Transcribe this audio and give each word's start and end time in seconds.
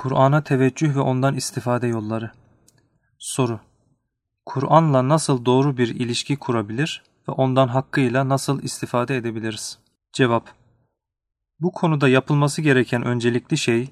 Kur'an'a 0.00 0.44
teveccüh 0.44 0.96
ve 0.96 1.00
ondan 1.00 1.34
istifade 1.34 1.86
yolları. 1.86 2.30
Soru. 3.18 3.60
Kur'an'la 4.46 5.08
nasıl 5.08 5.44
doğru 5.44 5.76
bir 5.76 5.88
ilişki 5.88 6.36
kurabilir 6.36 7.02
ve 7.28 7.32
ondan 7.32 7.68
hakkıyla 7.68 8.28
nasıl 8.28 8.62
istifade 8.62 9.16
edebiliriz? 9.16 9.78
Cevap. 10.12 10.48
Bu 11.60 11.72
konuda 11.72 12.08
yapılması 12.08 12.62
gereken 12.62 13.02
öncelikli 13.02 13.58
şey, 13.58 13.88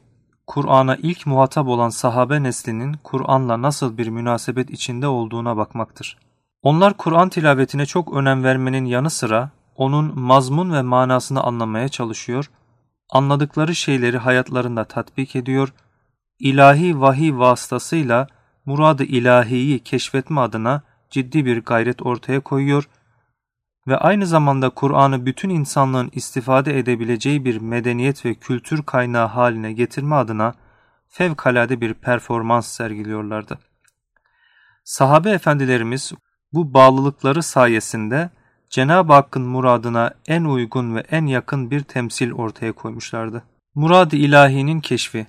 Kur'an'a 0.47 0.97
ilk 0.97 1.27
muhatap 1.27 1.69
olan 1.69 1.89
sahabe 1.89 2.43
neslinin 2.43 2.97
Kur'an'la 3.05 3.63
nasıl 3.63 3.99
bir 3.99 4.09
münasebet 4.09 4.71
içinde 4.71 5.07
olduğuna 5.07 5.57
bakmaktır. 5.57 6.19
Onlar 6.63 6.97
Kur'an 6.97 7.29
tilavetine 7.29 7.87
çok 7.87 8.13
önem 8.13 8.45
vermenin 8.45 8.85
yanı 8.85 9.11
sıra 9.11 9.51
onun 9.77 10.21
mazmun 10.21 10.73
ve 10.73 10.83
manasını 10.83 11.43
anlamaya 11.43 11.89
çalışıyor, 11.89 12.51
anladıkları 13.11 13.75
şeyleri 13.75 14.19
hayatlarında 14.19 14.85
tatbik 14.85 15.37
ediyor, 15.37 15.73
ilahi 16.39 17.01
vahiy 17.01 17.39
vasıtasıyla 17.39 18.27
muradı 18.67 19.05
ilahiyi 19.05 19.79
keşfetme 19.79 20.41
adına 20.41 20.83
ciddi 21.11 21.45
bir 21.45 21.61
gayret 21.61 22.07
ortaya 22.07 22.41
koyuyor 22.41 22.89
ve 23.89 23.97
aynı 23.97 24.27
zamanda 24.27 24.71
Kur'an'ı 24.71 25.27
bütün 25.27 25.49
insanlığın 25.49 26.11
istifade 26.13 26.79
edebileceği 26.79 27.45
bir 27.45 27.61
medeniyet 27.61 28.25
ve 28.25 28.35
kültür 28.35 28.83
kaynağı 28.83 29.27
haline 29.27 29.73
getirme 29.73 30.15
adına 30.15 30.55
fevkalade 31.09 31.81
bir 31.81 31.95
performans 31.95 32.67
sergiliyorlardı. 32.67 33.59
Sahabe 34.85 35.31
efendilerimiz 35.31 36.13
bu 36.53 36.75
bağlılıkları 36.75 37.43
sayesinde 37.43 38.31
Cenab-ı 38.71 39.13
Hakk'ın 39.13 39.43
muradına 39.43 40.15
en 40.27 40.45
uygun 40.45 40.97
ve 40.97 41.01
en 41.11 41.27
yakın 41.27 41.71
bir 41.71 41.81
temsil 41.81 42.33
ortaya 42.33 42.73
koymuşlardı. 42.73 43.43
Murad-ı 43.75 44.17
ilahinin 44.17 44.81
keşfi 44.81 45.27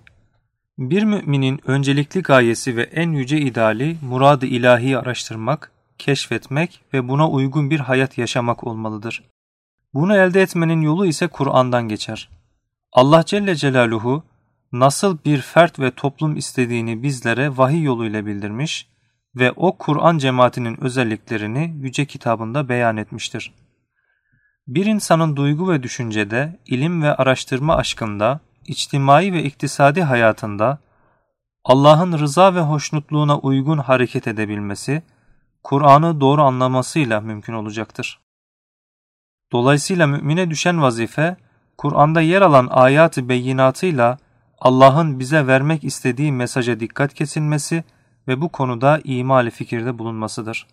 Bir 0.79 1.03
müminin 1.03 1.59
öncelikli 1.65 2.21
gayesi 2.21 2.75
ve 2.75 2.83
en 2.83 3.11
yüce 3.11 3.37
ideali 3.37 3.97
murad-ı 4.01 4.45
ilahiyi 4.45 4.97
araştırmak, 4.97 5.71
keşfetmek 5.97 6.81
ve 6.93 7.07
buna 7.07 7.29
uygun 7.29 7.69
bir 7.69 7.79
hayat 7.79 8.17
yaşamak 8.17 8.63
olmalıdır. 8.63 9.23
Bunu 9.93 10.17
elde 10.17 10.41
etmenin 10.41 10.81
yolu 10.81 11.05
ise 11.05 11.27
Kur'an'dan 11.27 11.87
geçer. 11.87 12.29
Allah 12.91 13.25
Celle 13.25 13.55
Celaluhu 13.55 14.23
nasıl 14.71 15.17
bir 15.25 15.41
fert 15.41 15.79
ve 15.79 15.91
toplum 15.91 16.35
istediğini 16.35 17.03
bizlere 17.03 17.57
vahiy 17.57 17.83
yoluyla 17.83 18.25
bildirmiş 18.25 18.87
ve 19.35 19.51
o 19.51 19.77
Kur'an 19.77 20.17
cemaatinin 20.17 20.83
özelliklerini 20.83 21.73
yüce 21.79 22.05
kitabında 22.05 22.69
beyan 22.69 22.97
etmiştir. 22.97 23.53
Bir 24.67 24.85
insanın 24.85 25.35
duygu 25.35 25.71
ve 25.71 25.83
düşüncede, 25.83 26.59
ilim 26.65 27.03
ve 27.03 27.15
araştırma 27.15 27.75
aşkında, 27.75 28.39
içtimai 28.69 29.33
ve 29.33 29.43
iktisadi 29.43 30.03
hayatında 30.03 30.79
Allah'ın 31.63 32.19
rıza 32.19 32.55
ve 32.55 32.59
hoşnutluğuna 32.59 33.39
uygun 33.39 33.77
hareket 33.77 34.27
edebilmesi, 34.27 35.03
Kur'an'ı 35.63 36.21
doğru 36.21 36.41
anlamasıyla 36.41 37.21
mümkün 37.21 37.53
olacaktır. 37.53 38.19
Dolayısıyla 39.51 40.07
mümine 40.07 40.49
düşen 40.49 40.81
vazife, 40.81 41.37
Kur'an'da 41.77 42.21
yer 42.21 42.41
alan 42.41 42.67
ayat-ı 42.71 43.29
beyinatıyla 43.29 44.17
Allah'ın 44.59 45.19
bize 45.19 45.47
vermek 45.47 45.83
istediği 45.83 46.31
mesaja 46.31 46.79
dikkat 46.79 47.13
kesilmesi 47.13 47.83
ve 48.27 48.41
bu 48.41 48.49
konuda 48.49 49.01
imali 49.03 49.51
fikirde 49.51 49.99
bulunmasıdır. 49.99 50.67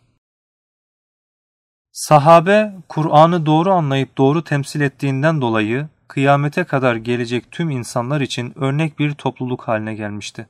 Sahabe, 1.93 2.73
Kur'an'ı 2.89 3.47
doğru 3.47 3.73
anlayıp 3.73 4.19
doğru 4.19 4.45
temsil 4.45 4.81
ettiğinden 4.81 5.41
dolayı 5.41 5.89
kıyamete 6.09 6.65
kadar 6.65 6.97
gelecek 6.97 7.51
tüm 7.51 7.71
insanlar 7.71 8.21
için 8.21 8.53
örnek 8.57 8.99
bir 8.99 9.15
topluluk 9.15 9.63
haline 9.63 9.95
gelmişti. 9.95 10.49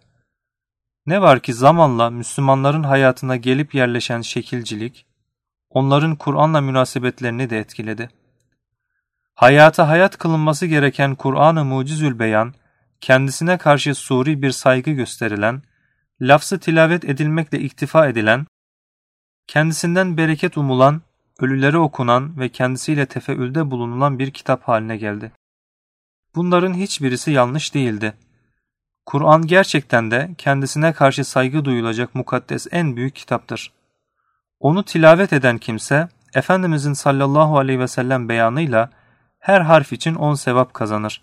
Ne 1.06 1.22
var 1.22 1.40
ki 1.40 1.54
zamanla 1.54 2.10
Müslümanların 2.10 2.82
hayatına 2.82 3.36
gelip 3.36 3.74
yerleşen 3.74 4.20
şekilcilik, 4.20 5.06
onların 5.70 6.16
Kur'an'la 6.16 6.60
münasebetlerini 6.60 7.50
de 7.50 7.58
etkiledi. 7.58 8.10
Hayata 9.34 9.88
hayat 9.88 10.18
kılınması 10.18 10.66
gereken 10.66 11.14
Kur'an-ı 11.14 11.64
Mucizül 11.64 12.18
Beyan, 12.18 12.54
kendisine 13.00 13.58
karşı 13.58 13.94
suri 13.94 14.42
bir 14.42 14.50
saygı 14.50 14.90
gösterilen, 14.90 15.62
lafzı 16.20 16.58
tilavet 16.60 17.04
edilmekle 17.04 17.60
iktifa 17.60 18.08
edilen, 18.08 18.46
kendisinden 19.46 20.16
bereket 20.16 20.56
umulan, 20.58 21.02
ölülere 21.40 21.78
okunan 21.78 22.40
ve 22.40 22.48
kendisiyle 22.48 23.06
tefeülde 23.06 23.70
bulunulan 23.70 24.18
bir 24.18 24.30
kitap 24.30 24.62
haline 24.62 24.96
geldi. 24.96 25.32
Bunların 26.36 26.74
hiçbirisi 26.74 27.30
yanlış 27.30 27.74
değildi. 27.74 28.14
Kur'an 29.06 29.46
gerçekten 29.46 30.10
de 30.10 30.30
kendisine 30.38 30.92
karşı 30.92 31.24
saygı 31.24 31.64
duyulacak 31.64 32.14
mukaddes 32.14 32.66
en 32.70 32.96
büyük 32.96 33.14
kitaptır. 33.14 33.72
Onu 34.60 34.84
tilavet 34.84 35.32
eden 35.32 35.58
kimse, 35.58 36.08
Efendimizin 36.34 36.92
sallallahu 36.92 37.58
aleyhi 37.58 37.80
ve 37.80 37.88
sellem 37.88 38.28
beyanıyla 38.28 38.90
her 39.38 39.60
harf 39.60 39.92
için 39.92 40.14
on 40.14 40.34
sevap 40.34 40.74
kazanır. 40.74 41.22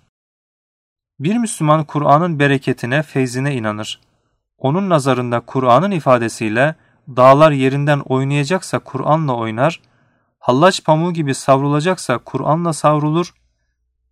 Bir 1.20 1.38
Müslüman 1.38 1.84
Kur'an'ın 1.84 2.40
bereketine, 2.40 3.04
feyzine 3.04 3.56
inanır. 3.56 4.00
Onun 4.58 4.90
nazarında 4.90 5.40
Kur'an'ın 5.40 5.92
ifadesiyle 5.92 6.76
dağlar 7.08 7.52
yerinden 7.52 8.00
oynayacaksa 8.00 8.80
Kur'an'la 8.80 9.36
oynar, 9.36 9.82
hallaç 10.40 10.84
pamuğu 10.84 11.14
gibi 11.14 11.36
savrulacaksa 11.36 12.18
Kur'an'la 12.18 12.74
savrulur, 12.74 13.34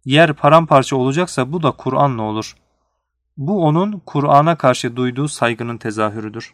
yer 0.06 0.34
paramparça 0.34 0.96
olacaksa 0.96 1.52
bu 1.52 1.64
da 1.64 1.72
Kur'an'la 1.72 2.22
olur. 2.22 2.56
Bu 3.38 3.64
onun 3.64 4.02
Kur'an'a 4.06 4.56
karşı 4.56 4.96
duyduğu 4.96 5.28
saygının 5.28 5.78
tezahürüdür. 5.78 6.54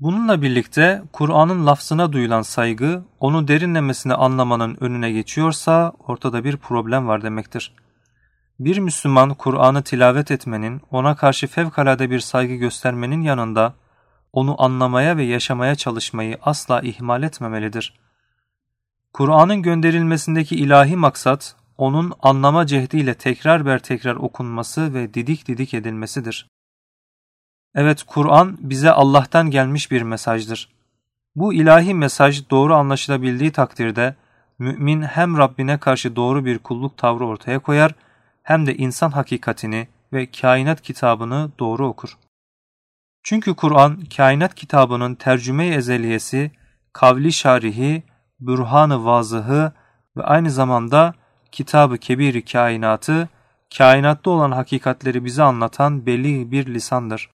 Bununla 0.00 0.42
birlikte 0.42 1.02
Kur'an'ın 1.12 1.66
lafzına 1.66 2.12
duyulan 2.12 2.42
saygı 2.42 3.04
onu 3.20 3.48
derinlemesine 3.48 4.14
anlamanın 4.14 4.76
önüne 4.80 5.12
geçiyorsa 5.12 5.92
ortada 6.06 6.44
bir 6.44 6.56
problem 6.56 7.08
var 7.08 7.22
demektir. 7.22 7.74
Bir 8.60 8.78
Müslüman 8.78 9.34
Kur'an'ı 9.34 9.82
tilavet 9.82 10.30
etmenin, 10.30 10.80
ona 10.90 11.16
karşı 11.16 11.46
fevkalade 11.46 12.10
bir 12.10 12.20
saygı 12.20 12.54
göstermenin 12.54 13.22
yanında 13.22 13.74
onu 14.32 14.62
anlamaya 14.62 15.16
ve 15.16 15.22
yaşamaya 15.22 15.74
çalışmayı 15.74 16.38
asla 16.42 16.80
ihmal 16.80 17.22
etmemelidir. 17.22 18.00
Kur'an'ın 19.12 19.62
gönderilmesindeki 19.62 20.56
ilahi 20.56 20.96
maksat, 20.96 21.56
onun 21.80 22.12
anlama 22.22 22.66
cehdiyle 22.66 23.14
tekrar 23.14 23.66
ber 23.66 23.78
tekrar 23.78 24.16
okunması 24.16 24.94
ve 24.94 25.14
didik 25.14 25.48
didik 25.48 25.74
edilmesidir. 25.74 26.48
Evet, 27.74 28.02
Kur'an 28.02 28.56
bize 28.60 28.90
Allah'tan 28.90 29.50
gelmiş 29.50 29.90
bir 29.90 30.02
mesajdır. 30.02 30.68
Bu 31.34 31.54
ilahi 31.54 31.94
mesaj 31.94 32.50
doğru 32.50 32.74
anlaşılabildiği 32.74 33.52
takdirde, 33.52 34.14
mümin 34.58 35.02
hem 35.02 35.38
Rabbine 35.38 35.78
karşı 35.78 36.16
doğru 36.16 36.44
bir 36.44 36.58
kulluk 36.58 36.96
tavrı 36.96 37.26
ortaya 37.26 37.58
koyar, 37.58 37.94
hem 38.42 38.66
de 38.66 38.76
insan 38.76 39.10
hakikatini 39.10 39.88
ve 40.12 40.30
kainat 40.30 40.82
kitabını 40.82 41.50
doğru 41.58 41.88
okur. 41.88 42.18
Çünkü 43.22 43.54
Kur'an 43.54 44.00
kainat 44.16 44.54
kitabının 44.54 45.14
tercüme-i 45.14 45.70
ezeliyesi, 45.70 46.50
kavli 46.92 47.32
şarihi, 47.32 48.02
bürhan-ı 48.40 49.04
vazıhı 49.04 49.72
ve 50.16 50.22
aynı 50.22 50.50
zamanda 50.50 51.14
kitabı 51.52 51.98
kebir 51.98 52.46
kainatı, 52.46 53.28
kainatta 53.78 54.30
olan 54.30 54.52
hakikatleri 54.52 55.24
bize 55.24 55.42
anlatan 55.42 56.06
belli 56.06 56.50
bir 56.50 56.66
lisandır. 56.66 57.30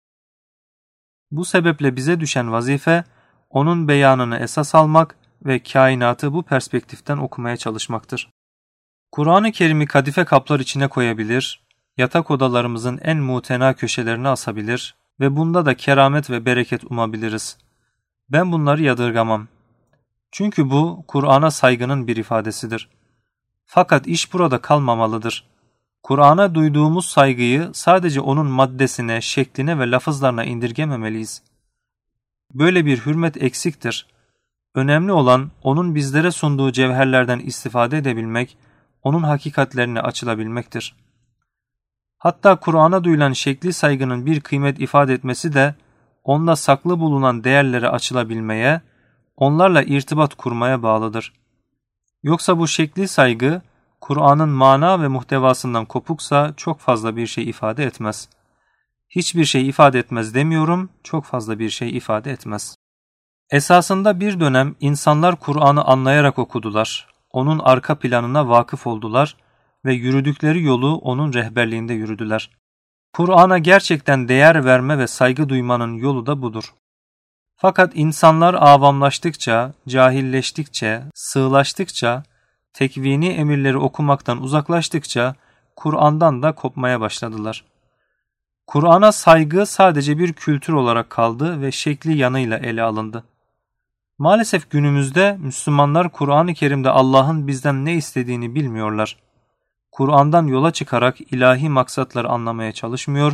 Bu 1.32 1.46
sebeple 1.46 1.96
bize 1.96 2.20
düşen 2.20 2.52
vazife, 2.52 3.04
onun 3.50 3.88
beyanını 3.88 4.38
esas 4.38 4.76
almak 4.76 5.16
ve 5.46 5.64
kainatı 5.64 6.34
bu 6.34 6.44
perspektiften 6.44 7.18
okumaya 7.18 7.58
çalışmaktır. 7.58 8.30
Kur'an-ı 9.12 9.52
Kerim'i 9.52 9.86
kadife 9.86 10.26
kaplar 10.26 10.60
içine 10.60 10.88
koyabilir, 10.88 11.64
yatak 11.98 12.32
odalarımızın 12.32 13.00
en 13.04 13.18
mutena 13.18 13.74
köşelerine 13.74 14.28
asabilir 14.28 14.96
ve 15.20 15.36
bunda 15.36 15.66
da 15.66 15.78
keramet 15.78 16.30
ve 16.30 16.46
bereket 16.46 16.84
umabiliriz. 16.84 17.58
Ben 18.30 18.52
bunları 18.52 18.82
yadırgamam. 18.82 19.48
Çünkü 20.32 20.70
bu 20.70 21.04
Kur'an'a 21.08 21.52
saygının 21.52 22.08
bir 22.08 22.16
ifadesidir. 22.16 22.90
Fakat 23.76 24.08
iş 24.08 24.34
burada 24.34 24.62
kalmamalıdır. 24.62 25.46
Kur'an'a 26.04 26.56
duyduğumuz 26.56 27.06
saygıyı 27.06 27.70
sadece 27.74 28.22
onun 28.22 28.48
maddesine, 28.48 29.22
şekline 29.22 29.80
ve 29.80 29.92
lafızlarına 29.92 30.44
indirgememeliyiz. 30.44 31.44
Böyle 32.54 32.86
bir 32.86 33.06
hürmet 33.06 33.44
eksiktir. 33.44 34.08
Önemli 34.76 35.12
olan 35.12 35.52
onun 35.64 35.96
bizlere 35.96 36.32
sunduğu 36.32 36.72
cevherlerden 36.72 37.40
istifade 37.40 37.98
edebilmek 37.98 38.58
onun 39.04 39.24
hakikatlerine 39.24 40.02
açılabilmektir. 40.02 40.96
Hatta 42.18 42.56
Kur'an'a 42.56 43.04
duyulan 43.04 43.34
şekli 43.34 43.74
saygının 43.74 44.26
bir 44.26 44.42
kıymet 44.42 44.80
ifade 44.80 45.14
etmesi 45.14 45.54
de 45.54 45.76
onda 46.24 46.56
saklı 46.56 47.00
bulunan 47.00 47.44
değerlere 47.44 47.90
açılabilmeye, 47.90 48.82
onlarla 49.38 49.84
irtibat 49.84 50.36
kurmaya 50.36 50.84
bağlıdır. 50.84 51.43
Yoksa 52.24 52.58
bu 52.58 52.68
şekli 52.68 53.08
saygı, 53.08 53.62
Kur'an'ın 54.02 54.50
mana 54.50 55.02
ve 55.02 55.08
muhtevasından 55.08 55.86
kopuksa 55.86 56.54
çok 56.58 56.80
fazla 56.80 57.16
bir 57.16 57.28
şey 57.28 57.50
ifade 57.50 57.84
etmez. 57.84 58.30
Hiçbir 59.10 59.46
şey 59.46 59.70
ifade 59.70 60.00
etmez 60.00 60.36
demiyorum, 60.36 60.90
çok 61.04 61.26
fazla 61.26 61.60
bir 61.60 61.70
şey 61.70 61.98
ifade 61.98 62.32
etmez. 62.32 62.76
Esasında 63.52 64.20
bir 64.20 64.40
dönem 64.40 64.76
insanlar 64.80 65.36
Kur'an'ı 65.36 65.84
anlayarak 65.84 66.40
okudular, 66.40 67.08
onun 67.30 67.60
arka 67.60 68.00
planına 68.00 68.50
vakıf 68.50 68.88
oldular 68.88 69.38
ve 69.86 69.94
yürüdükleri 69.94 70.64
yolu 70.64 70.96
onun 70.96 71.34
rehberliğinde 71.34 71.94
yürüdüler. 71.94 72.50
Kur'an'a 73.14 73.58
gerçekten 73.58 74.28
değer 74.28 74.66
verme 74.66 74.98
ve 74.98 75.08
saygı 75.08 75.50
duymanın 75.50 75.94
yolu 75.94 76.26
da 76.26 76.42
budur. 76.42 76.74
Fakat 77.64 77.92
insanlar 77.96 78.54
avamlaştıkça, 78.54 79.74
cahilleştikçe, 79.88 81.04
sığlaştıkça, 81.14 82.24
tekvini 82.74 83.28
emirleri 83.28 83.78
okumaktan 83.78 84.42
uzaklaştıkça 84.42 85.36
Kur'an'dan 85.76 86.44
da 86.44 86.52
kopmaya 86.52 87.02
başladılar. 87.02 87.64
Kur'an'a 88.68 89.12
saygı 89.12 89.66
sadece 89.66 90.20
bir 90.20 90.34
kültür 90.34 90.74
olarak 90.74 91.10
kaldı 91.10 91.62
ve 91.62 91.72
şekli 91.72 92.18
yanıyla 92.18 92.58
ele 92.58 92.82
alındı. 92.84 93.24
Maalesef 94.18 94.70
günümüzde 94.70 95.38
Müslümanlar 95.40 96.10
Kur'an-ı 96.10 96.54
Kerim'de 96.54 96.90
Allah'ın 96.90 97.48
bizden 97.48 97.86
ne 97.86 97.94
istediğini 97.94 98.56
bilmiyorlar. 98.56 99.18
Kur'an'dan 99.92 100.48
yola 100.48 100.72
çıkarak 100.72 101.22
ilahi 101.22 101.70
maksatları 101.70 102.30
anlamaya 102.30 102.72
çalışmıyor, 102.72 103.34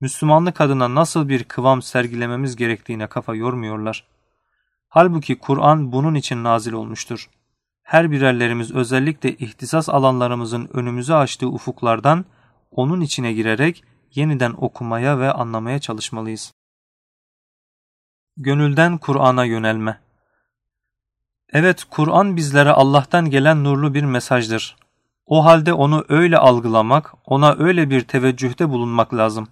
Müslümanlık 0.00 0.60
adına 0.60 0.94
nasıl 0.94 1.28
bir 1.28 1.44
kıvam 1.44 1.82
sergilememiz 1.82 2.56
gerektiğine 2.56 3.06
kafa 3.06 3.34
yormuyorlar. 3.34 4.06
Halbuki 4.88 5.38
Kur'an 5.38 5.92
bunun 5.92 6.14
için 6.14 6.44
nazil 6.44 6.72
olmuştur. 6.72 7.30
Her 7.82 8.10
birerlerimiz 8.10 8.72
özellikle 8.72 9.36
ihtisas 9.36 9.88
alanlarımızın 9.88 10.68
önümüze 10.72 11.14
açtığı 11.14 11.48
ufuklardan 11.48 12.24
onun 12.70 13.00
içine 13.00 13.32
girerek 13.32 13.84
yeniden 14.14 14.54
okumaya 14.56 15.18
ve 15.18 15.32
anlamaya 15.32 15.78
çalışmalıyız. 15.78 16.52
Gönülden 18.36 18.98
Kur'an'a 18.98 19.44
yönelme 19.44 20.00
Evet, 21.52 21.84
Kur'an 21.90 22.36
bizlere 22.36 22.70
Allah'tan 22.70 23.30
gelen 23.30 23.64
nurlu 23.64 23.94
bir 23.94 24.02
mesajdır. 24.02 24.76
O 25.26 25.44
halde 25.44 25.72
onu 25.72 26.04
öyle 26.08 26.38
algılamak, 26.38 27.14
ona 27.24 27.56
öyle 27.58 27.90
bir 27.90 28.00
teveccühte 28.00 28.68
bulunmak 28.68 29.14
lazım. 29.14 29.48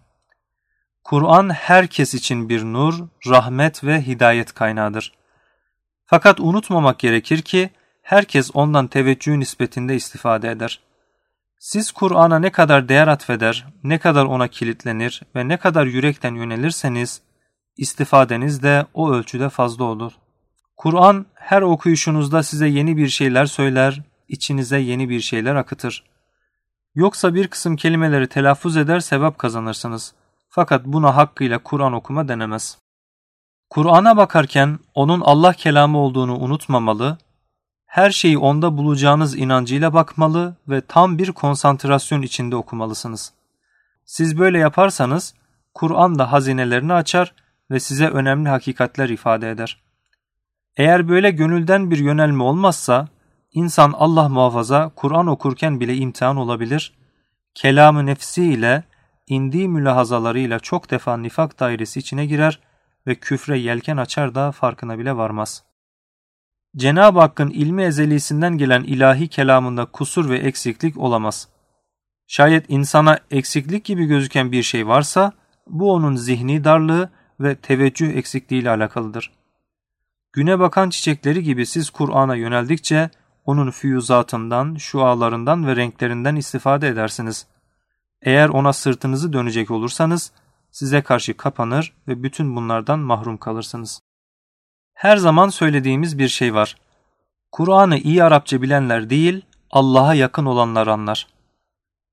Kur'an 1.08 1.50
herkes 1.50 2.14
için 2.14 2.48
bir 2.48 2.64
nur, 2.64 2.94
rahmet 3.26 3.84
ve 3.84 4.06
hidayet 4.06 4.52
kaynağıdır. 4.54 5.12
Fakat 6.04 6.40
unutmamak 6.40 6.98
gerekir 6.98 7.42
ki 7.42 7.70
herkes 8.02 8.50
ondan 8.54 8.86
teveccüh 8.86 9.36
nispetinde 9.36 9.96
istifade 9.96 10.50
eder. 10.50 10.80
Siz 11.58 11.92
Kur'an'a 11.92 12.38
ne 12.38 12.52
kadar 12.52 12.88
değer 12.88 13.08
atfeder, 13.08 13.66
ne 13.84 13.98
kadar 13.98 14.24
ona 14.24 14.48
kilitlenir 14.48 15.22
ve 15.36 15.48
ne 15.48 15.56
kadar 15.56 15.86
yürekten 15.86 16.34
yönelirseniz 16.34 17.20
istifadeniz 17.76 18.62
de 18.62 18.86
o 18.94 19.12
ölçüde 19.12 19.48
fazla 19.48 19.84
olur. 19.84 20.12
Kur'an 20.76 21.26
her 21.34 21.62
okuyuşunuzda 21.62 22.42
size 22.42 22.66
yeni 22.66 22.96
bir 22.96 23.08
şeyler 23.08 23.46
söyler, 23.46 24.02
içinize 24.28 24.78
yeni 24.78 25.08
bir 25.08 25.20
şeyler 25.20 25.54
akıtır. 25.54 26.04
Yoksa 26.94 27.34
bir 27.34 27.48
kısım 27.48 27.76
kelimeleri 27.76 28.28
telaffuz 28.28 28.76
eder 28.76 29.00
sevap 29.00 29.38
kazanırsınız. 29.38 30.14
Fakat 30.48 30.84
buna 30.84 31.16
hakkıyla 31.16 31.58
Kur'an 31.58 31.92
okuma 31.92 32.28
denemez. 32.28 32.78
Kur'an'a 33.70 34.16
bakarken 34.16 34.78
onun 34.94 35.20
Allah 35.20 35.52
kelamı 35.52 35.98
olduğunu 35.98 36.38
unutmamalı, 36.38 37.18
her 37.86 38.10
şeyi 38.10 38.38
onda 38.38 38.76
bulacağınız 38.76 39.36
inancıyla 39.36 39.94
bakmalı 39.94 40.56
ve 40.68 40.80
tam 40.80 41.18
bir 41.18 41.32
konsantrasyon 41.32 42.22
içinde 42.22 42.56
okumalısınız. 42.56 43.32
Siz 44.04 44.38
böyle 44.38 44.58
yaparsanız 44.58 45.34
Kur'an 45.74 46.18
da 46.18 46.32
hazinelerini 46.32 46.92
açar 46.92 47.34
ve 47.70 47.80
size 47.80 48.08
önemli 48.08 48.48
hakikatler 48.48 49.08
ifade 49.08 49.50
eder. 49.50 49.82
Eğer 50.76 51.08
böyle 51.08 51.30
gönülden 51.30 51.90
bir 51.90 51.98
yönelme 51.98 52.42
olmazsa 52.42 53.08
insan 53.52 53.92
Allah 53.92 54.28
muhafaza 54.28 54.90
Kur'an 54.96 55.26
okurken 55.26 55.80
bile 55.80 55.96
imtihan 55.96 56.36
olabilir, 56.36 56.92
kelamı 57.54 58.06
nefsi 58.06 58.44
ile 58.44 58.84
indiği 59.28 59.68
mülahazalarıyla 59.68 60.60
çok 60.60 60.90
defa 60.90 61.16
nifak 61.16 61.60
dairesi 61.60 62.00
içine 62.00 62.26
girer 62.26 62.60
ve 63.06 63.14
küfre 63.14 63.58
yelken 63.58 63.96
açar 63.96 64.34
da 64.34 64.52
farkına 64.52 64.98
bile 64.98 65.16
varmaz. 65.16 65.64
Cenab-ı 66.76 67.20
Hakk'ın 67.20 67.50
ilmi 67.50 67.82
ezelisinden 67.82 68.58
gelen 68.58 68.82
ilahi 68.82 69.28
kelamında 69.28 69.84
kusur 69.84 70.30
ve 70.30 70.38
eksiklik 70.38 70.98
olamaz. 70.98 71.48
Şayet 72.26 72.64
insana 72.68 73.18
eksiklik 73.30 73.84
gibi 73.84 74.06
gözüken 74.06 74.52
bir 74.52 74.62
şey 74.62 74.86
varsa 74.86 75.32
bu 75.66 75.92
onun 75.92 76.16
zihni 76.16 76.64
darlığı 76.64 77.10
ve 77.40 77.54
teveccüh 77.54 78.16
eksikliği 78.16 78.62
ile 78.62 78.70
alakalıdır. 78.70 79.32
Güne 80.32 80.58
bakan 80.58 80.90
çiçekleri 80.90 81.42
gibi 81.42 81.66
siz 81.66 81.90
Kur'an'a 81.90 82.34
yöneldikçe 82.34 83.10
onun 83.44 83.70
füyüzatından, 83.70 84.74
şualarından 84.74 85.66
ve 85.66 85.76
renklerinden 85.76 86.36
istifade 86.36 86.88
edersiniz. 86.88 87.46
Eğer 88.22 88.48
ona 88.48 88.72
sırtınızı 88.72 89.32
dönecek 89.32 89.70
olursanız 89.70 90.32
size 90.70 91.02
karşı 91.02 91.36
kapanır 91.36 91.92
ve 92.08 92.22
bütün 92.22 92.56
bunlardan 92.56 92.98
mahrum 92.98 93.36
kalırsınız. 93.36 94.00
Her 94.94 95.16
zaman 95.16 95.48
söylediğimiz 95.48 96.18
bir 96.18 96.28
şey 96.28 96.54
var. 96.54 96.76
Kur'an'ı 97.52 97.98
iyi 97.98 98.24
Arapça 98.24 98.62
bilenler 98.62 99.10
değil, 99.10 99.42
Allah'a 99.70 100.14
yakın 100.14 100.44
olanlar 100.44 100.86
anlar. 100.86 101.26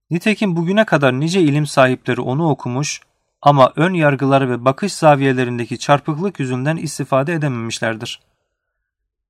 Nitekim 0.09 0.55
bugüne 0.55 0.85
kadar 0.85 1.19
nice 1.19 1.41
ilim 1.41 1.65
sahipleri 1.65 2.21
onu 2.21 2.49
okumuş 2.49 3.01
ama 3.41 3.73
ön 3.75 3.93
yargıları 3.93 4.49
ve 4.49 4.65
bakış 4.65 4.93
zaviyelerindeki 4.93 5.79
çarpıklık 5.79 6.39
yüzünden 6.39 6.77
istifade 6.77 7.33
edememişlerdir. 7.33 8.21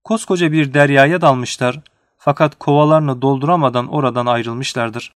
Koskoca 0.03 0.51
bir 0.51 0.73
deryaya 0.73 1.21
dalmışlar 1.21 1.79
fakat 2.17 2.59
kovalarını 2.59 3.21
dolduramadan 3.21 3.87
oradan 3.87 4.25
ayrılmışlardır. 4.25 5.13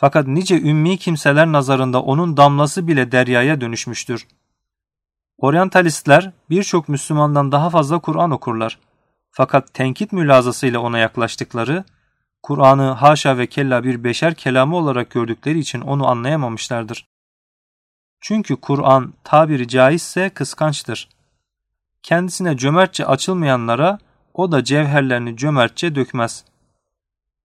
Fakat 0.00 0.26
nice 0.26 0.60
ümmi 0.60 0.98
kimseler 0.98 1.52
nazarında 1.52 2.02
onun 2.02 2.36
damlası 2.36 2.88
bile 2.88 3.12
deryaya 3.12 3.60
dönüşmüştür. 3.60 4.26
Oryantalistler 5.38 6.32
birçok 6.50 6.88
Müslümandan 6.88 7.52
daha 7.52 7.70
fazla 7.70 7.98
Kur'an 7.98 8.30
okurlar. 8.30 8.78
Fakat 9.30 9.74
tenkit 9.74 10.12
mülazasıyla 10.12 10.80
ona 10.80 10.98
yaklaştıkları, 10.98 11.84
Kur'an'ı 12.42 12.90
haşa 12.90 13.38
ve 13.38 13.46
kella 13.46 13.84
bir 13.84 14.04
beşer 14.04 14.34
kelamı 14.34 14.76
olarak 14.76 15.10
gördükleri 15.10 15.58
için 15.58 15.80
onu 15.80 16.08
anlayamamışlardır. 16.08 17.06
Çünkü 18.20 18.56
Kur'an 18.56 19.14
tabiri 19.24 19.68
caizse 19.68 20.30
kıskançtır. 20.30 21.08
Kendisine 22.02 22.56
cömertçe 22.56 23.06
açılmayanlara 23.06 23.98
o 24.34 24.52
da 24.52 24.64
cevherlerini 24.64 25.36
cömertçe 25.36 25.94
dökmez. 25.94 26.44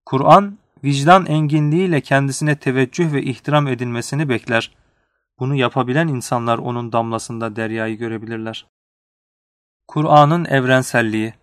Kur'an 0.05 0.57
vicdan 0.85 1.25
enginliğiyle 1.25 2.01
kendisine 2.01 2.55
teveccüh 2.55 3.13
ve 3.13 3.23
ihtiram 3.23 3.67
edilmesini 3.67 4.29
bekler. 4.29 4.71
Bunu 5.39 5.55
yapabilen 5.55 6.07
insanlar 6.07 6.57
onun 6.57 6.91
damlasında 6.91 7.55
deryayı 7.55 7.97
görebilirler. 7.97 8.67
Kur'an'ın 9.87 10.45
evrenselliği 10.45 11.33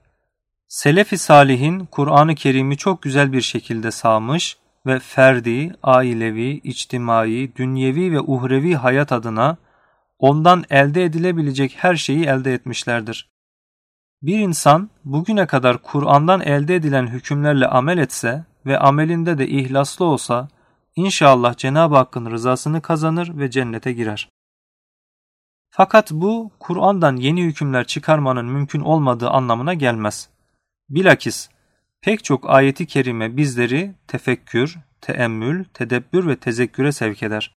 Selefi 0.68 1.18
Salih'in 1.18 1.84
Kur'an-ı 1.84 2.34
Kerim'i 2.34 2.76
çok 2.76 3.02
güzel 3.02 3.32
bir 3.32 3.40
şekilde 3.40 3.90
sağmış 3.90 4.56
ve 4.86 4.98
ferdi, 4.98 5.74
ailevi, 5.82 6.60
içtimai, 6.64 7.52
dünyevi 7.56 8.12
ve 8.12 8.20
uhrevi 8.20 8.74
hayat 8.74 9.12
adına 9.12 9.56
ondan 10.18 10.64
elde 10.70 11.04
edilebilecek 11.04 11.76
her 11.78 11.96
şeyi 11.96 12.24
elde 12.24 12.54
etmişlerdir. 12.54 13.30
Bir 14.22 14.38
insan 14.38 14.90
bugüne 15.04 15.46
kadar 15.46 15.78
Kur'an'dan 15.82 16.40
elde 16.40 16.76
edilen 16.76 17.06
hükümlerle 17.06 17.66
amel 17.66 17.98
etse 17.98 18.44
ve 18.66 18.78
amelinde 18.78 19.38
de 19.38 19.48
ihlaslı 19.48 20.04
olsa 20.04 20.48
inşallah 20.96 21.56
Cenab-ı 21.56 21.96
Hakk'ın 21.96 22.30
rızasını 22.30 22.82
kazanır 22.82 23.38
ve 23.38 23.50
cennete 23.50 23.92
girer. 23.92 24.28
Fakat 25.70 26.10
bu 26.12 26.50
Kur'an'dan 26.60 27.16
yeni 27.16 27.42
hükümler 27.42 27.86
çıkarmanın 27.86 28.46
mümkün 28.46 28.80
olmadığı 28.80 29.30
anlamına 29.30 29.74
gelmez. 29.74 30.28
Bilakis 30.88 31.48
pek 32.00 32.24
çok 32.24 32.50
ayeti 32.50 32.86
kerime 32.86 33.36
bizleri 33.36 33.94
tefekkür, 34.08 34.78
teemmül, 35.00 35.64
tedebbür 35.64 36.26
ve 36.26 36.36
tezekküre 36.36 36.92
sevk 36.92 37.22
eder. 37.22 37.54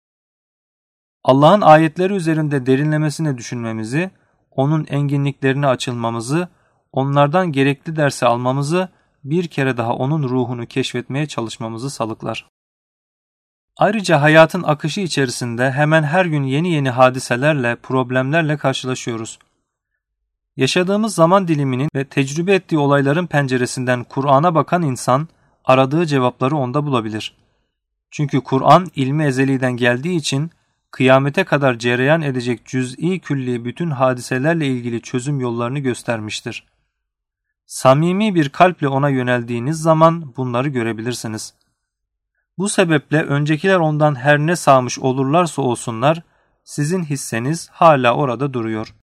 Allah'ın 1.23 1.61
ayetleri 1.61 2.13
üzerinde 2.13 2.65
derinlemesine 2.65 3.37
düşünmemizi, 3.37 4.11
onun 4.51 4.85
enginliklerine 4.89 5.67
açılmamızı, 5.67 6.47
onlardan 6.91 7.51
gerekli 7.51 7.95
dersi 7.95 8.25
almamızı, 8.25 8.89
bir 9.25 9.47
kere 9.47 9.77
daha 9.77 9.93
onun 9.93 10.23
ruhunu 10.23 10.65
keşfetmeye 10.65 11.25
çalışmamızı 11.27 11.89
salıklar. 11.89 12.49
Ayrıca 13.77 14.21
hayatın 14.21 14.63
akışı 14.63 15.01
içerisinde 15.01 15.71
hemen 15.71 16.03
her 16.03 16.25
gün 16.25 16.43
yeni 16.43 16.71
yeni 16.73 16.89
hadiselerle, 16.89 17.75
problemlerle 17.75 18.57
karşılaşıyoruz. 18.57 19.39
Yaşadığımız 20.57 21.15
zaman 21.15 21.47
diliminin 21.47 21.89
ve 21.95 22.05
tecrübe 22.05 22.53
ettiği 22.53 22.77
olayların 22.77 23.27
penceresinden 23.27 24.03
Kur'an'a 24.03 24.55
bakan 24.55 24.81
insan 24.81 25.27
aradığı 25.65 26.05
cevapları 26.05 26.55
onda 26.55 26.85
bulabilir. 26.85 27.35
Çünkü 28.11 28.41
Kur'an 28.41 28.87
ilmi 28.95 29.25
ezeliden 29.25 29.77
geldiği 29.77 30.15
için 30.15 30.51
kıyamete 30.91 31.43
kadar 31.43 31.79
cereyan 31.79 32.21
edecek 32.21 32.65
cüz'i 32.65 33.19
külli 33.19 33.65
bütün 33.65 33.89
hadiselerle 33.89 34.67
ilgili 34.67 35.01
çözüm 35.01 35.39
yollarını 35.39 35.79
göstermiştir. 35.79 36.63
Samimi 37.65 38.35
bir 38.35 38.49
kalple 38.49 38.87
ona 38.87 39.09
yöneldiğiniz 39.09 39.81
zaman 39.81 40.35
bunları 40.37 40.69
görebilirsiniz. 40.69 41.53
Bu 42.57 42.69
sebeple 42.69 43.23
öncekiler 43.23 43.75
ondan 43.75 44.15
her 44.15 44.39
ne 44.39 44.55
sağmış 44.55 44.99
olurlarsa 44.99 45.61
olsunlar, 45.61 46.21
sizin 46.63 47.03
hisseniz 47.03 47.69
hala 47.69 48.15
orada 48.15 48.53
duruyor. 48.53 48.95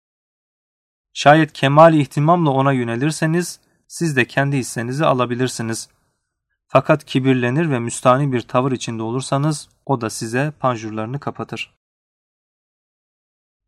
Şayet 1.13 1.53
kemal 1.53 1.93
ihtimamla 1.93 2.49
ona 2.49 2.71
yönelirseniz, 2.71 3.59
siz 3.87 4.15
de 4.15 4.25
kendi 4.25 4.57
hissenizi 4.57 5.05
alabilirsiniz. 5.05 5.89
Fakat 6.67 7.05
kibirlenir 7.05 7.69
ve 7.69 7.79
müstani 7.79 8.31
bir 8.31 8.41
tavır 8.41 8.71
içinde 8.71 9.03
olursanız, 9.03 9.69
o 9.85 10.01
da 10.01 10.09
size 10.09 10.53
panjurlarını 10.59 11.19
kapatır. 11.19 11.73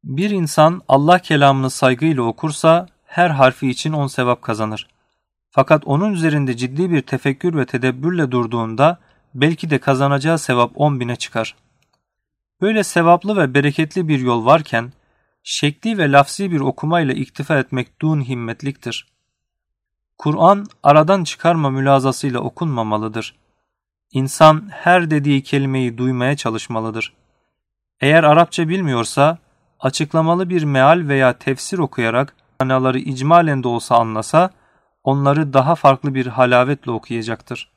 Bir 0.04 0.30
insan 0.30 0.82
Allah 0.88 1.20
kelamını 1.20 1.70
saygıyla 1.70 2.24
okursa, 2.24 2.88
her 3.14 3.30
harfi 3.30 3.70
için 3.70 3.94
on 3.94 4.08
sevap 4.08 4.42
kazanır. 4.42 4.88
Fakat 5.50 5.84
onun 5.86 6.14
üzerinde 6.14 6.58
ciddi 6.58 6.92
bir 6.92 7.02
tefekkür 7.02 7.58
ve 7.58 7.66
tedebbürle 7.66 8.32
durduğunda, 8.32 9.00
belki 9.34 9.70
de 9.70 9.78
kazanacağı 9.78 10.40
sevap 10.40 10.72
on 10.76 11.00
bine 11.00 11.16
çıkar. 11.16 11.56
Böyle 12.62 12.84
sevaplı 12.84 13.38
ve 13.38 13.54
bereketli 13.54 14.08
bir 14.08 14.20
yol 14.20 14.46
varken, 14.46 14.94
şekli 15.44 15.98
ve 15.98 16.12
lafzi 16.12 16.52
bir 16.52 16.60
okumayla 16.60 17.14
iktifa 17.14 17.58
etmek 17.58 18.02
dun 18.02 18.22
himmetliktir. 18.22 19.08
Kur'an 20.18 20.66
aradan 20.84 21.24
çıkarma 21.24 21.70
mülazasıyla 21.70 22.40
okunmamalıdır. 22.40 23.36
İnsan 24.12 24.70
her 24.72 25.12
dediği 25.12 25.44
kelimeyi 25.44 25.98
duymaya 25.98 26.38
çalışmalıdır. 26.38 27.14
Eğer 28.02 28.24
Arapça 28.24 28.70
bilmiyorsa, 28.70 29.38
açıklamalı 29.80 30.50
bir 30.50 30.64
meal 30.64 31.08
veya 31.08 31.34
tefsir 31.34 31.78
okuyarak 31.78 32.36
manaları 32.64 33.00
icmalen 33.00 33.64
de 33.64 33.68
olsa 33.68 33.96
anlasa, 33.96 34.50
onları 35.04 35.54
daha 35.54 35.76
farklı 35.76 36.16
bir 36.16 36.28
halavetle 36.28 36.92
okuyacaktır. 36.92 37.72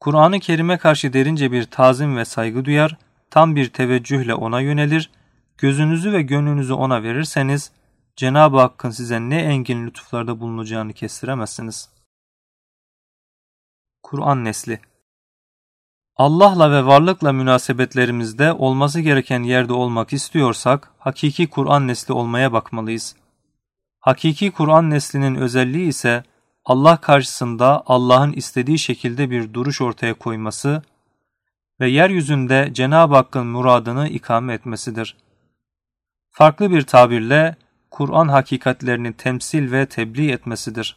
Kur'an-ı 0.00 0.40
Kerim'e 0.40 0.78
karşı 0.78 1.12
derince 1.12 1.52
bir 1.52 1.64
tazim 1.64 2.16
ve 2.16 2.24
saygı 2.24 2.64
duyar, 2.64 2.96
tam 3.30 3.56
bir 3.56 3.68
teveccühle 3.68 4.34
ona 4.34 4.60
yönelir, 4.60 5.10
gözünüzü 5.58 6.12
ve 6.12 6.22
gönlünüzü 6.22 6.72
ona 6.72 7.02
verirseniz, 7.02 7.72
Cenab-ı 8.16 8.60
Hakk'ın 8.60 8.90
size 8.90 9.20
ne 9.20 9.40
engin 9.40 9.86
lütuflarda 9.86 10.40
bulunacağını 10.40 10.92
kestiremezsiniz. 10.92 11.90
Kur'an 14.02 14.44
Nesli 14.44 14.80
Allah'la 16.16 16.70
ve 16.70 16.86
varlıkla 16.86 17.32
münasebetlerimizde 17.32 18.52
olması 18.52 19.00
gereken 19.00 19.42
yerde 19.42 19.72
olmak 19.72 20.12
istiyorsak, 20.12 20.92
hakiki 20.98 21.50
Kur'an 21.50 21.88
nesli 21.88 22.14
olmaya 22.14 22.52
bakmalıyız. 22.52 23.16
Hakiki 24.08 24.50
Kur'an 24.50 24.90
neslinin 24.90 25.34
özelliği 25.34 25.88
ise, 25.88 26.22
Allah 26.64 26.96
karşısında 26.96 27.82
Allah'ın 27.86 28.32
istediği 28.32 28.78
şekilde 28.78 29.30
bir 29.30 29.54
duruş 29.54 29.80
ortaya 29.80 30.14
koyması 30.14 30.82
ve 31.80 31.88
yeryüzünde 31.88 32.70
Cenab-ı 32.72 33.14
Hakk'ın 33.14 33.46
muradını 33.46 34.08
ikame 34.08 34.54
etmesidir. 34.54 35.16
Farklı 36.30 36.70
bir 36.70 36.82
tabirle 36.82 37.56
Kur'an 37.90 38.28
hakikatlerini 38.28 39.12
temsil 39.12 39.72
ve 39.72 39.86
tebliğ 39.86 40.30
etmesidir. 40.30 40.96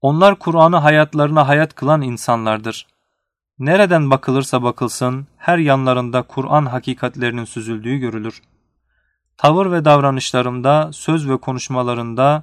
Onlar 0.00 0.38
Kur'an'ı 0.38 0.76
hayatlarına 0.76 1.48
hayat 1.48 1.74
kılan 1.74 2.02
insanlardır. 2.02 2.86
Nereden 3.58 4.10
bakılırsa 4.10 4.62
bakılsın 4.62 5.26
her 5.36 5.58
yanlarında 5.58 6.22
Kur'an 6.22 6.66
hakikatlerinin 6.66 7.44
süzüldüğü 7.44 7.96
görülür. 7.96 8.42
Tavır 9.38 9.72
ve 9.72 9.84
davranışlarında, 9.84 10.90
söz 10.92 11.28
ve 11.28 11.36
konuşmalarında, 11.36 12.42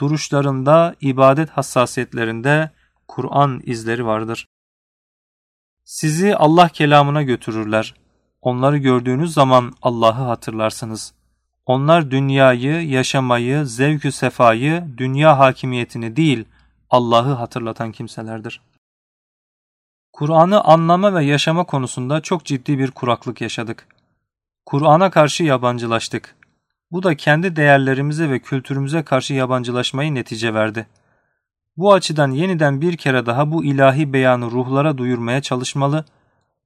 duruşlarında, 0.00 0.94
ibadet 1.00 1.50
hassasiyetlerinde 1.50 2.70
Kur'an 3.08 3.62
izleri 3.64 4.06
vardır. 4.06 4.48
Sizi 5.84 6.36
Allah 6.36 6.68
kelamına 6.68 7.22
götürürler. 7.22 7.94
Onları 8.42 8.78
gördüğünüz 8.78 9.32
zaman 9.32 9.72
Allah'ı 9.82 10.24
hatırlarsınız. 10.24 11.14
Onlar 11.66 12.10
dünyayı, 12.10 12.88
yaşamayı, 12.88 13.66
zevkü 13.66 14.12
sefayı, 14.12 14.84
dünya 14.96 15.38
hakimiyetini 15.38 16.16
değil, 16.16 16.44
Allah'ı 16.90 17.32
hatırlatan 17.32 17.92
kimselerdir. 17.92 18.60
Kur'an'ı 20.12 20.60
anlama 20.60 21.14
ve 21.14 21.24
yaşama 21.24 21.64
konusunda 21.64 22.20
çok 22.20 22.44
ciddi 22.44 22.78
bir 22.78 22.90
kuraklık 22.90 23.40
yaşadık. 23.40 23.95
Kur'an'a 24.66 25.10
karşı 25.10 25.44
yabancılaştık. 25.44 26.36
Bu 26.90 27.02
da 27.02 27.16
kendi 27.16 27.56
değerlerimize 27.56 28.30
ve 28.30 28.38
kültürümüze 28.38 29.02
karşı 29.02 29.34
yabancılaşmayı 29.34 30.14
netice 30.14 30.54
verdi. 30.54 30.86
Bu 31.76 31.94
açıdan 31.94 32.30
yeniden 32.30 32.80
bir 32.80 32.96
kere 32.96 33.26
daha 33.26 33.50
bu 33.52 33.64
ilahi 33.64 34.12
beyanı 34.12 34.50
ruhlara 34.50 34.98
duyurmaya 34.98 35.42
çalışmalı, 35.42 36.04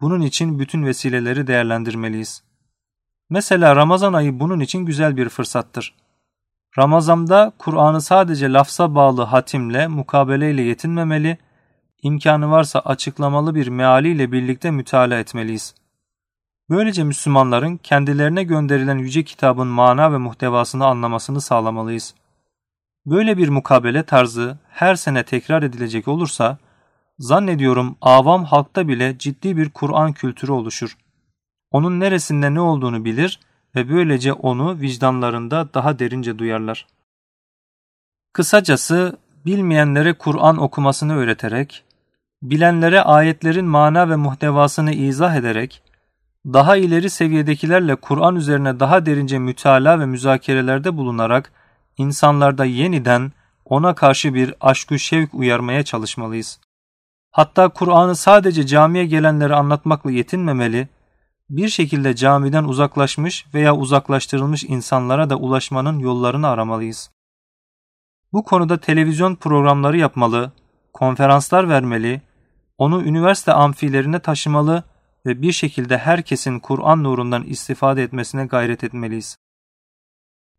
bunun 0.01 0.21
için 0.21 0.59
bütün 0.59 0.87
vesileleri 0.87 1.47
değerlendirmeliyiz. 1.47 2.43
Mesela 3.31 3.77
Ramazan 3.77 4.13
ayı 4.13 4.41
bunun 4.41 4.61
için 4.61 4.87
güzel 4.87 5.17
bir 5.17 5.29
fırsattır. 5.29 5.95
Ramazan'da 6.79 7.53
Kur'an'ı 7.59 8.01
sadece 8.01 8.53
lafza 8.53 8.95
bağlı 8.95 9.23
hatimle, 9.23 9.89
mukabeleyle 9.89 10.63
yetinmemeli, 10.63 11.39
imkanı 12.03 12.51
varsa 12.51 12.79
açıklamalı 12.79 13.55
bir 13.55 13.69
mealiyle 13.69 14.33
birlikte 14.33 14.71
müteala 14.71 15.19
etmeliyiz. 15.19 15.80
Böylece 16.71 17.05
Müslümanların 17.05 17.77
kendilerine 17.77 18.45
gönderilen 18.45 18.99
yüce 18.99 19.25
kitabın 19.25 19.67
mana 19.67 20.13
ve 20.13 20.19
muhtevasını 20.19 20.87
anlamasını 20.87 21.41
sağlamalıyız. 21.41 22.15
Böyle 23.07 23.37
bir 23.37 23.49
mukabele 23.49 24.03
tarzı 24.03 24.59
her 24.69 24.95
sene 24.95 25.25
tekrar 25.25 25.63
edilecek 25.63 26.09
olursa, 26.09 26.59
zannediyorum 27.19 27.97
avam 28.01 28.45
halkta 28.45 28.89
bile 28.89 29.19
ciddi 29.19 29.57
bir 29.57 29.71
Kur'an 29.71 30.13
kültürü 30.13 30.53
oluşur. 30.53 30.97
Onun 31.71 32.01
neresinde 32.01 32.55
ne 32.55 32.61
olduğunu 32.61 33.05
bilir 33.05 33.41
ve 33.75 33.89
böylece 33.89 34.33
onu 34.33 34.81
vicdanlarında 34.81 35.75
daha 35.75 35.99
derince 35.99 36.39
duyarlar. 36.39 36.87
Kısacası 38.33 39.19
bilmeyenlere 39.47 40.13
Kur'an 40.13 40.59
okumasını 40.59 41.17
öğreterek, 41.17 41.85
bilenlere 42.43 43.01
ayetlerin 43.01 43.67
mana 43.67 44.11
ve 44.11 44.17
muhtevasını 44.17 44.93
izah 44.93 45.37
ederek, 45.37 45.83
daha 46.47 46.77
ileri 46.77 47.11
seviyedekilerle 47.11 47.97
Kur'an 47.97 48.37
üzerine 48.37 48.81
daha 48.81 49.07
derince 49.07 49.39
mütalaa 49.39 50.01
ve 50.01 50.07
müzakerelerde 50.07 50.97
bulunarak 50.97 51.53
insanlarda 51.97 52.65
yeniden 52.65 53.33
ona 53.65 53.95
karşı 53.95 54.35
bir 54.35 54.55
aşkı 54.61 54.99
şevk 54.99 55.35
uyarmaya 55.35 55.83
çalışmalıyız. 55.83 56.61
Hatta 57.31 57.69
Kur'an'ı 57.69 58.17
sadece 58.17 58.67
camiye 58.67 59.07
gelenlere 59.07 59.55
anlatmakla 59.55 60.11
yetinmemeli, 60.11 60.89
bir 61.51 61.69
şekilde 61.69 62.15
camiden 62.17 62.65
uzaklaşmış 62.65 63.47
veya 63.55 63.77
uzaklaştırılmış 63.77 64.65
insanlara 64.65 65.31
da 65.31 65.37
ulaşmanın 65.37 65.99
yollarını 65.99 66.49
aramalıyız. 66.49 67.11
Bu 68.33 68.45
konuda 68.45 68.81
televizyon 68.81 69.35
programları 69.35 69.99
yapmalı, 69.99 70.53
konferanslar 70.93 71.69
vermeli, 71.69 72.23
onu 72.79 73.03
üniversite 73.03 73.53
amfilerine 73.53 74.19
taşımalı 74.19 74.85
ve 75.27 75.43
bir 75.43 75.53
şekilde 75.53 75.99
herkesin 75.99 76.59
Kur'an 76.59 77.05
nurundan 77.05 77.45
istifade 77.45 78.03
etmesine 78.03 78.47
gayret 78.47 78.85
etmeliyiz. 78.85 79.37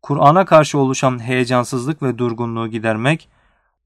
Kur'an'a 0.02 0.44
karşı 0.44 0.78
oluşan 0.78 1.22
heyecansızlık 1.22 2.02
ve 2.02 2.18
durgunluğu 2.18 2.68
gidermek, 2.68 3.28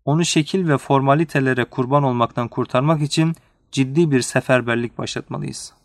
onu 0.05 0.25
şekil 0.25 0.69
ve 0.69 0.79
formalitelere 0.79 1.65
kurban 1.65 2.03
olmaktan 2.03 2.49
kurtarmak 2.49 3.03
için 3.03 3.35
ciddi 3.73 4.11
bir 4.11 4.21
seferberlik 4.21 4.99
başlatmalıyız. 4.99 5.76